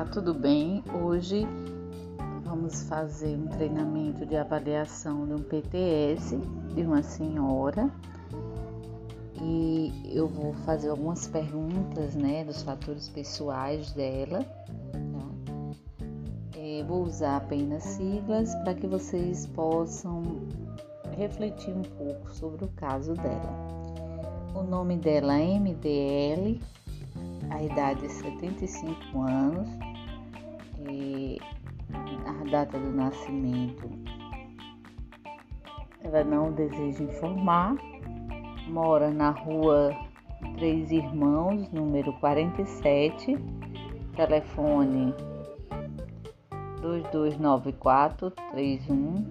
Olá, 0.00 0.08
tudo 0.08 0.32
bem? 0.32 0.82
Hoje 0.94 1.46
vamos 2.42 2.84
fazer 2.84 3.36
um 3.36 3.46
treinamento 3.48 4.24
de 4.24 4.34
avaliação 4.34 5.26
de 5.26 5.34
um 5.34 5.42
PTS 5.42 6.38
de 6.74 6.80
uma 6.80 7.02
senhora 7.02 7.90
e 9.42 9.92
eu 10.10 10.26
vou 10.26 10.54
fazer 10.64 10.88
algumas 10.88 11.26
perguntas, 11.26 12.14
né, 12.14 12.42
dos 12.44 12.62
fatores 12.62 13.10
pessoais 13.10 13.92
dela. 13.92 14.42
Tá? 14.42 15.78
É, 16.56 16.82
vou 16.84 17.04
usar 17.04 17.36
apenas 17.36 17.82
siglas 17.82 18.54
para 18.54 18.72
que 18.72 18.86
vocês 18.86 19.44
possam 19.48 20.22
refletir 21.14 21.74
um 21.74 21.82
pouco 21.82 22.32
sobre 22.32 22.64
o 22.64 22.68
caso 22.68 23.12
dela. 23.12 23.68
O 24.54 24.62
nome 24.62 24.96
dela 24.96 25.38
é 25.38 25.58
MDL, 25.58 26.58
a 27.50 27.62
idade 27.62 28.06
é 28.06 28.08
75 28.08 29.20
anos, 29.20 29.89
e 30.88 31.38
a 32.26 32.50
data 32.50 32.78
do 32.78 32.92
nascimento 32.92 33.88
ela 36.02 36.24
não 36.24 36.50
deseja 36.52 37.04
informar, 37.04 37.76
mora 38.68 39.10
na 39.10 39.30
rua 39.30 39.94
Três 40.56 40.90
Irmãos, 40.90 41.70
número 41.70 42.14
47, 42.14 43.36
telefone 44.16 45.14
229431. 46.80 49.26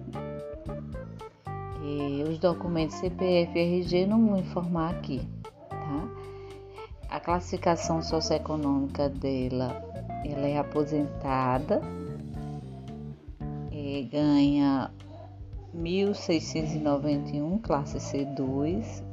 E 1.82 2.22
os 2.22 2.38
documentos 2.38 2.94
CPF 2.96 3.58
e 3.58 3.80
RG 3.80 4.06
não 4.06 4.24
vou 4.26 4.38
informar 4.38 4.90
aqui, 4.90 5.20
tá? 5.68 6.08
A 7.10 7.18
classificação 7.18 8.00
socioeconômica 8.00 9.08
dela, 9.08 9.89
ela 10.24 10.46
é 10.46 10.58
aposentada, 10.58 11.80
e 13.70 14.02
ganha 14.04 14.90
1.691, 15.74 17.60
classe 17.60 17.98
C2, 17.98 19.04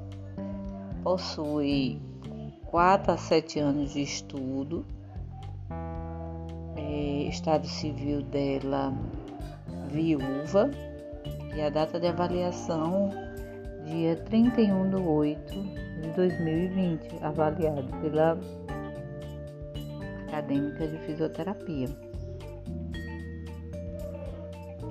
possui 1.03 2.01
4 2.65 3.13
a 3.13 3.17
7 3.17 3.59
anos 3.59 3.93
de 3.93 4.01
estudo, 4.01 4.85
é, 6.75 7.23
estado 7.29 7.65
civil 7.67 8.21
dela 8.23 8.93
viúva 9.89 10.69
e 11.55 11.61
a 11.61 11.69
data 11.69 11.99
de 11.99 12.07
avaliação 12.07 13.09
dia 13.85 14.15
31 14.15 14.89
de 14.89 14.95
8 14.95 15.53
de 16.01 16.09
2020, 16.15 17.23
avaliado 17.23 17.87
pela 18.01 18.37
Acadêmica 20.37 20.87
de 20.87 20.99
Fisioterapia. 20.99 21.89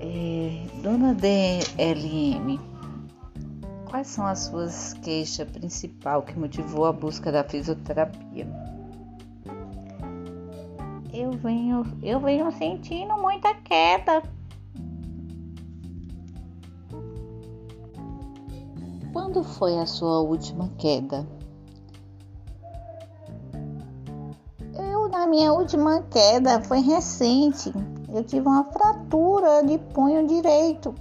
É, 0.01 0.67
dona 0.83 1.15
DLM, 1.15 2.59
quais 3.89 4.09
são 4.09 4.27
as 4.27 4.41
suas 4.41 4.95
queixas 4.95 5.49
principal 5.49 6.23
que 6.23 6.37
motivou 6.37 6.85
a 6.85 6.93
busca 6.93 7.31
da 7.31 7.45
fisioterapia? 7.45 8.49
Eu 11.15 11.31
venho, 11.31 11.85
eu 12.03 12.19
venho 12.19 12.51
sentindo 12.51 13.17
muita 13.17 13.55
queda 13.55 14.23
Quando 19.13 19.45
foi 19.45 19.79
a 19.79 19.87
sua 19.87 20.21
última 20.21 20.69
queda? 20.77 21.27
Minha 25.37 25.53
última 25.53 26.03
queda, 26.11 26.63
foi 26.63 26.81
recente. 26.81 27.71
Eu 28.11 28.25
tive 28.25 28.49
uma 28.49 28.65
fratura 28.65 29.63
de 29.63 29.77
punho 29.93 30.27
direito 30.27 30.95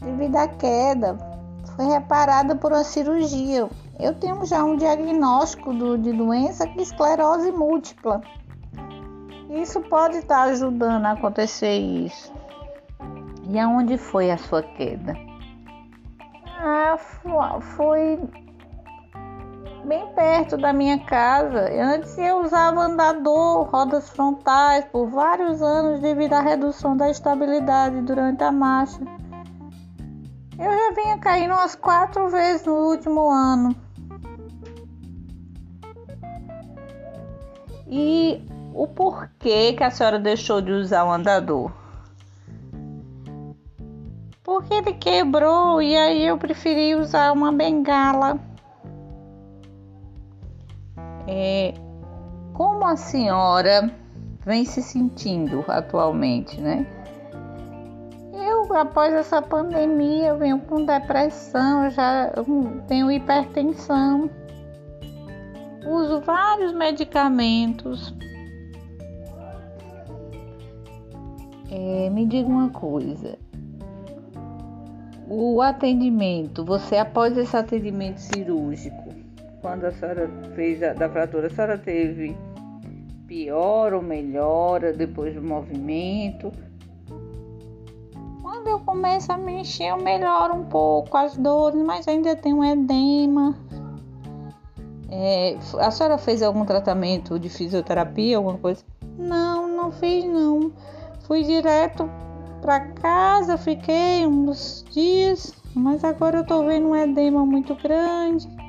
devido 0.00 0.36
à 0.36 0.48
queda. 0.48 1.18
Foi 1.76 1.84
reparada 1.84 2.56
por 2.56 2.72
uma 2.72 2.82
cirurgia. 2.82 3.68
Eu 3.98 4.14
tenho 4.14 4.46
já 4.46 4.64
um 4.64 4.76
diagnóstico 4.76 5.74
do, 5.74 5.98
de 5.98 6.10
doença 6.10 6.66
que 6.68 6.80
esclerose 6.80 7.52
múltipla. 7.52 8.22
Isso 9.50 9.78
pode 9.82 10.16
estar 10.16 10.44
ajudando 10.44 11.04
a 11.04 11.12
acontecer 11.12 11.76
isso. 11.76 12.32
E 13.46 13.58
aonde 13.58 13.98
foi 13.98 14.30
a 14.30 14.38
sua 14.38 14.62
queda? 14.62 15.14
Ah, 16.58 16.96
foi 17.76 18.18
bem 19.90 20.06
perto 20.14 20.56
da 20.56 20.72
minha 20.72 21.00
casa. 21.00 21.68
Antes 21.82 22.16
eu 22.16 22.42
usava 22.42 22.82
andador, 22.82 23.68
rodas 23.68 24.08
frontais 24.08 24.84
por 24.84 25.08
vários 25.08 25.60
anos 25.60 25.98
devido 25.98 26.34
à 26.34 26.40
redução 26.40 26.96
da 26.96 27.10
estabilidade 27.10 28.00
durante 28.02 28.44
a 28.44 28.52
marcha. 28.52 29.00
Eu 30.56 30.70
já 30.70 30.94
vinha 30.94 31.18
caindo 31.18 31.54
umas 31.54 31.74
quatro 31.74 32.28
vezes 32.28 32.64
no 32.64 32.74
último 32.74 33.28
ano. 33.28 33.74
E 37.88 38.46
o 38.72 38.86
porquê 38.86 39.72
que 39.72 39.82
a 39.82 39.90
senhora 39.90 40.20
deixou 40.20 40.60
de 40.60 40.70
usar 40.70 41.04
o 41.04 41.10
andador? 41.10 41.72
porque 44.42 44.74
ele 44.74 44.92
quebrou 44.94 45.80
e 45.80 45.96
aí 45.96 46.26
eu 46.26 46.36
preferi 46.36 46.96
usar 46.96 47.32
uma 47.32 47.52
bengala. 47.52 48.36
É, 51.32 51.72
como 52.54 52.84
a 52.84 52.96
senhora 52.96 53.88
vem 54.44 54.64
se 54.64 54.82
sentindo 54.82 55.64
atualmente, 55.68 56.60
né? 56.60 56.84
Eu, 58.34 58.76
após 58.76 59.14
essa 59.14 59.40
pandemia, 59.40 60.30
eu 60.30 60.38
venho 60.38 60.58
com 60.58 60.84
depressão, 60.84 61.88
já 61.88 62.32
tenho 62.88 63.12
hipertensão, 63.12 64.28
uso 65.86 66.20
vários 66.20 66.72
medicamentos. 66.72 68.12
É, 71.70 72.10
me 72.10 72.26
diga 72.26 72.48
uma 72.48 72.70
coisa, 72.70 73.38
o 75.28 75.62
atendimento, 75.62 76.64
você 76.64 76.96
após 76.96 77.38
esse 77.38 77.56
atendimento 77.56 78.18
cirúrgico, 78.18 78.99
quando 79.60 79.84
a 79.84 79.92
senhora 79.92 80.28
fez 80.54 80.82
a 80.82 80.92
da 80.92 81.08
fratura, 81.08 81.46
a 81.46 81.50
senhora 81.50 81.78
teve 81.78 82.36
pior 83.26 83.92
ou 83.92 84.02
melhora 84.02 84.92
depois 84.92 85.34
do 85.34 85.42
movimento? 85.42 86.52
Quando 88.42 88.68
eu 88.68 88.80
começo 88.80 89.30
a 89.32 89.38
mexer, 89.38 89.84
eu 89.84 89.98
melhoro 89.98 90.54
um 90.54 90.64
pouco 90.64 91.16
as 91.16 91.36
dores, 91.36 91.80
mas 91.80 92.08
ainda 92.08 92.34
tem 92.34 92.52
um 92.52 92.64
edema. 92.64 93.54
É, 95.10 95.56
a 95.78 95.90
senhora 95.90 96.18
fez 96.18 96.42
algum 96.42 96.64
tratamento 96.64 97.38
de 97.38 97.48
fisioterapia, 97.48 98.36
alguma 98.36 98.58
coisa? 98.58 98.82
Não, 99.18 99.68
não 99.68 99.92
fiz 99.92 100.24
não. 100.24 100.72
Fui 101.26 101.42
direto 101.42 102.08
para 102.60 102.80
casa, 102.80 103.56
fiquei 103.56 104.26
uns 104.26 104.84
dias, 104.90 105.54
mas 105.74 106.04
agora 106.04 106.38
eu 106.38 106.46
tô 106.46 106.64
vendo 106.64 106.88
um 106.88 106.96
edema 106.96 107.44
muito 107.44 107.74
grande 107.74 108.59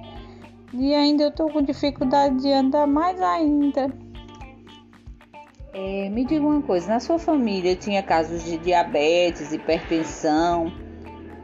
e 0.73 0.93
ainda 0.93 1.23
eu 1.23 1.31
tô 1.31 1.47
com 1.49 1.61
dificuldade 1.61 2.37
de 2.37 2.51
andar 2.51 2.87
mais 2.87 3.21
ainda. 3.21 3.91
É, 5.73 6.09
me 6.09 6.25
diga 6.25 6.45
uma 6.45 6.61
coisa, 6.61 6.87
na 6.87 6.99
sua 6.99 7.17
família 7.17 7.75
tinha 7.75 8.03
casos 8.03 8.43
de 8.43 8.57
diabetes, 8.57 9.53
hipertensão, 9.53 10.71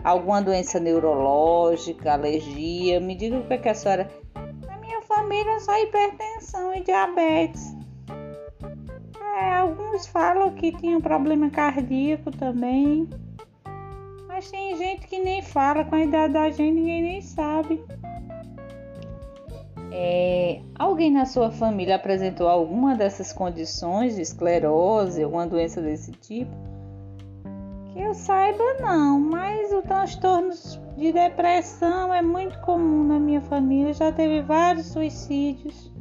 alguma 0.03 0.41
doença 0.41 0.79
neurológica, 0.79 2.13
alergia? 2.13 2.99
Me 2.99 3.15
diga 3.15 3.37
o 3.37 3.47
que, 3.47 3.53
é 3.53 3.57
que 3.57 3.69
a 3.69 3.73
senhora. 3.73 4.11
Na 4.65 4.77
minha 4.77 5.01
família 5.01 5.59
só 5.59 5.81
hipertensão 5.81 6.73
e 6.75 6.83
diabetes. 6.83 7.75
É, 9.39 9.53
alguns 9.53 10.07
falam 10.07 10.53
que 10.55 10.71
tinha 10.71 10.99
problema 10.99 11.49
cardíaco 11.49 12.31
também. 12.31 13.09
Mas 14.27 14.51
tem 14.51 14.75
gente 14.77 15.07
que 15.07 15.19
nem 15.19 15.41
fala, 15.41 15.85
com 15.85 15.95
a 15.95 16.03
idade 16.03 16.33
da 16.33 16.49
gente 16.49 16.75
ninguém 16.75 17.01
nem 17.01 17.21
sabe. 17.21 17.81
É, 19.99 20.61
alguém 20.77 21.11
na 21.11 21.25
sua 21.25 21.49
família 21.49 21.95
apresentou 21.95 22.47
alguma 22.47 22.95
dessas 22.95 23.33
condições 23.33 24.15
de 24.15 24.21
esclerose, 24.21 25.23
alguma 25.23 25.47
doença 25.47 25.81
desse 25.81 26.11
tipo? 26.11 26.51
Que 27.91 27.99
eu 27.99 28.13
saiba 28.13 28.63
não, 28.79 29.19
mas 29.19 29.73
o 29.73 29.81
transtorno 29.81 30.51
de 30.95 31.11
depressão 31.11 32.13
é 32.13 32.21
muito 32.21 32.59
comum 32.59 33.05
na 33.05 33.19
minha 33.19 33.41
família, 33.41 33.91
já 33.91 34.11
teve 34.11 34.43
vários 34.43 34.85
suicídios. 34.85 35.91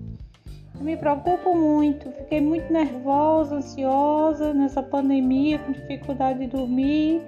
Me 0.78 0.94
preocupo 0.94 1.54
muito, 1.54 2.12
fiquei 2.12 2.42
muito 2.42 2.70
nervosa, 2.70 3.56
ansiosa 3.56 4.52
nessa 4.52 4.82
pandemia, 4.82 5.58
com 5.58 5.72
dificuldade 5.72 6.40
de 6.40 6.48
dormir. 6.48 7.22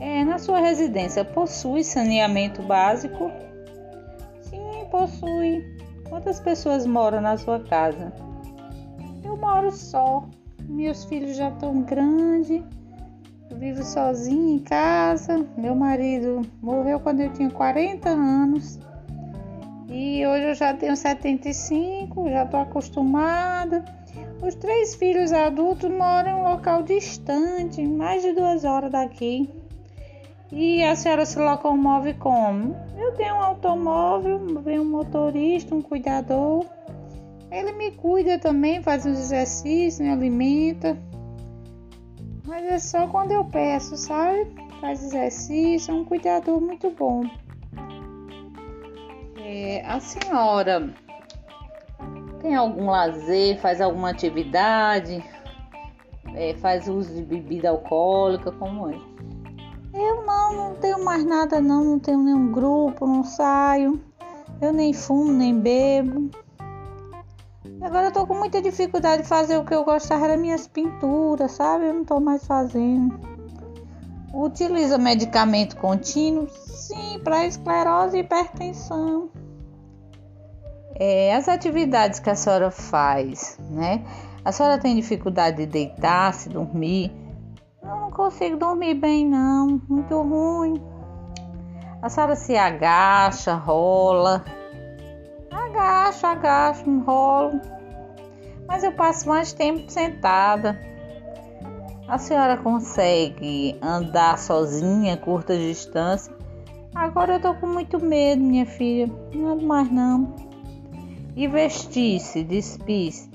É, 0.00 0.24
na 0.24 0.40
sua 0.40 0.58
residência 0.58 1.24
possui 1.24 1.84
saneamento 1.84 2.60
básico? 2.60 3.30
Possui. 4.92 5.64
Quantas 6.06 6.38
pessoas 6.38 6.86
moram 6.86 7.22
na 7.22 7.38
sua 7.38 7.58
casa? 7.60 8.12
Eu 9.24 9.38
moro 9.38 9.72
só. 9.72 10.28
Meus 10.68 11.06
filhos 11.06 11.34
já 11.34 11.48
estão 11.48 11.80
grandes. 11.80 12.62
Eu 13.50 13.56
vivo 13.56 13.82
sozinha 13.82 14.56
em 14.56 14.58
casa. 14.58 15.46
Meu 15.56 15.74
marido 15.74 16.42
morreu 16.60 17.00
quando 17.00 17.20
eu 17.20 17.32
tinha 17.32 17.50
40 17.50 18.10
anos. 18.10 18.78
E 19.88 20.26
hoje 20.26 20.44
eu 20.48 20.54
já 20.54 20.74
tenho 20.74 20.94
75, 20.94 22.28
já 22.28 22.44
estou 22.44 22.60
acostumada. 22.60 23.82
Os 24.42 24.54
três 24.56 24.94
filhos 24.94 25.32
adultos 25.32 25.90
moram 25.90 26.30
em 26.30 26.34
um 26.34 26.50
local 26.50 26.82
distante, 26.82 27.86
mais 27.86 28.22
de 28.22 28.32
duas 28.32 28.64
horas 28.64 28.92
daqui. 28.92 29.48
E 30.52 30.84
a 30.84 30.94
senhora 30.94 31.24
se 31.24 31.38
locomove 31.38 32.12
como? 32.12 32.76
Eu 32.98 33.14
tenho 33.14 33.36
um 33.36 33.40
automóvel, 33.40 34.38
vem 34.62 34.78
um 34.78 34.84
motorista, 34.84 35.74
um 35.74 35.80
cuidador. 35.80 36.66
Ele 37.50 37.72
me 37.72 37.90
cuida 37.92 38.38
também, 38.38 38.82
faz 38.82 39.06
uns 39.06 39.18
exercícios, 39.18 39.98
me 39.98 40.10
alimenta. 40.10 40.98
Mas 42.46 42.64
é 42.66 42.78
só 42.78 43.08
quando 43.08 43.32
eu 43.32 43.46
peço, 43.46 43.96
sabe? 43.96 44.46
Faz 44.78 45.02
exercício, 45.02 45.90
é 45.90 45.94
um 45.94 46.04
cuidador 46.04 46.60
muito 46.60 46.90
bom. 46.90 47.24
É, 49.38 49.82
a 49.86 50.00
senhora 50.00 50.92
tem 52.42 52.54
algum 52.54 52.90
lazer, 52.90 53.58
faz 53.58 53.80
alguma 53.80 54.10
atividade, 54.10 55.24
é, 56.34 56.52
faz 56.54 56.88
uso 56.88 57.14
de 57.14 57.22
bebida 57.22 57.70
alcoólica, 57.70 58.52
como 58.52 58.90
é? 58.90 59.12
Eu 59.94 60.24
não, 60.24 60.52
não 60.54 60.74
tenho 60.76 61.04
mais 61.04 61.24
nada 61.24 61.60
não, 61.60 61.84
não 61.84 61.98
tenho 61.98 62.22
nenhum 62.22 62.50
grupo, 62.50 63.06
não 63.06 63.24
saio. 63.24 64.00
Eu 64.60 64.72
nem 64.72 64.92
fumo, 64.92 65.32
nem 65.32 65.58
bebo. 65.58 66.30
Agora 67.80 68.06
eu 68.06 68.12
tô 68.12 68.26
com 68.26 68.34
muita 68.34 68.62
dificuldade 68.62 69.22
de 69.22 69.28
fazer 69.28 69.56
o 69.56 69.64
que 69.64 69.74
eu 69.74 69.84
gostava 69.84 70.28
das 70.28 70.38
minhas 70.38 70.66
pinturas, 70.66 71.52
sabe? 71.52 71.86
Eu 71.86 71.94
não 71.94 72.04
tô 72.04 72.20
mais 72.20 72.46
fazendo. 72.46 73.18
Utiliza 74.32 74.96
medicamento 74.96 75.76
contínuo? 75.76 76.48
Sim, 76.48 77.20
para 77.22 77.44
esclerose 77.46 78.16
e 78.16 78.20
hipertensão. 78.20 79.28
É, 80.94 81.34
as 81.34 81.48
atividades 81.48 82.20
que 82.20 82.30
a 82.30 82.34
senhora 82.34 82.70
faz, 82.70 83.58
né? 83.68 84.04
A 84.44 84.52
senhora 84.52 84.78
tem 84.78 84.94
dificuldade 84.96 85.58
de 85.58 85.66
deitar, 85.66 86.32
se 86.32 86.48
dormir? 86.48 87.12
Eu 87.82 87.96
não 87.96 88.10
consigo 88.10 88.56
dormir 88.56 88.94
bem, 88.94 89.26
não. 89.26 89.80
Muito 89.88 90.20
ruim. 90.22 90.80
A 92.00 92.08
senhora 92.08 92.36
se 92.36 92.56
agacha, 92.56 93.54
rola? 93.54 94.44
Agacho, 95.50 96.26
agacho, 96.26 96.88
enrolo. 96.88 97.60
Mas 98.66 98.84
eu 98.84 98.92
passo 98.92 99.28
mais 99.28 99.52
tempo 99.52 99.90
sentada. 99.90 100.80
A 102.08 102.18
senhora 102.18 102.56
consegue 102.56 103.78
andar 103.82 104.38
sozinha, 104.38 105.16
curta 105.16 105.56
distância? 105.56 106.32
Agora 106.94 107.34
eu 107.34 107.40
tô 107.40 107.54
com 107.54 107.66
muito 107.66 107.98
medo, 108.04 108.42
minha 108.42 108.66
filha. 108.66 109.10
Não 109.34 109.48
ando 109.48 109.66
mais 109.66 109.90
não 109.90 110.52
e 111.36 111.46
vestir-se, 111.46 112.44
despir-se. 112.44 113.30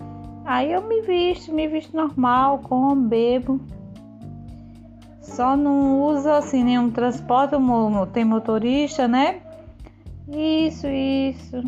Aí 0.46 0.72
eu 0.72 0.82
me 0.82 1.02
visto, 1.02 1.54
me 1.54 1.68
visto 1.68 1.96
normal, 1.96 2.60
como, 2.60 2.96
bebo. 2.96 3.60
Só 5.28 5.58
não 5.58 6.02
uso 6.04 6.30
assim 6.30 6.64
nenhum 6.64 6.90
transporte, 6.90 7.54
tem 8.14 8.24
motorista, 8.24 9.08
né? 9.08 9.42
Isso, 10.30 10.88
isso. 10.88 11.62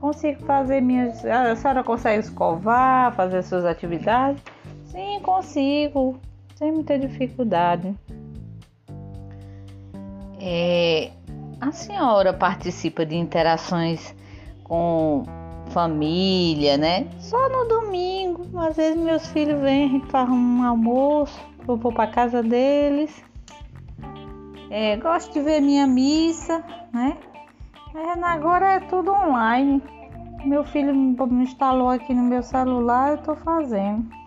Consigo 0.00 0.44
fazer 0.44 0.80
minhas. 0.80 1.24
A 1.24 1.54
senhora 1.56 1.82
consegue 1.82 2.20
escovar, 2.20 3.14
fazer 3.14 3.42
suas 3.42 3.64
atividades? 3.64 4.42
Sim, 4.86 5.20
consigo. 5.22 6.18
Sem 6.54 6.72
muita 6.72 6.96
dificuldade. 6.98 7.94
É, 10.40 11.10
a 11.60 11.72
senhora 11.72 12.32
participa 12.32 13.04
de 13.04 13.16
interações 13.16 14.14
com 14.62 15.24
família, 15.70 16.76
né? 16.76 17.08
Só 17.18 17.48
no 17.48 17.68
domingo. 17.68 18.46
Às 18.58 18.76
vezes 18.76 18.96
meus 18.96 19.26
filhos 19.28 19.60
vêm, 19.60 19.84
a 19.84 19.88
gente 19.88 20.06
faz 20.06 20.28
um 20.28 20.62
almoço, 20.62 21.38
eu 21.66 21.76
vou 21.76 21.92
para 21.92 22.10
casa 22.10 22.42
deles. 22.42 23.24
É, 24.70 24.96
gosto 24.96 25.32
de 25.32 25.40
ver 25.40 25.60
minha 25.60 25.86
missa, 25.86 26.64
né? 26.92 27.16
Mas 27.92 28.22
agora 28.22 28.72
é 28.72 28.80
tudo 28.80 29.12
online. 29.12 29.82
Meu 30.44 30.64
filho 30.64 30.94
me 30.94 31.44
instalou 31.44 31.88
aqui 31.88 32.12
no 32.12 32.22
meu 32.22 32.42
celular, 32.42 33.12
eu 33.12 33.18
tô 33.18 33.36
fazendo. 33.36 34.23